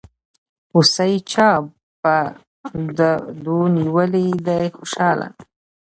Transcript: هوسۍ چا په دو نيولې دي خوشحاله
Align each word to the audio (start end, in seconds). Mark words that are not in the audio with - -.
هوسۍ 0.73 1.13
چا 1.31 1.49
په 2.01 2.13
دو 3.45 3.59
نيولې 3.75 4.27
دي 4.45 4.61
خوشحاله 4.77 5.27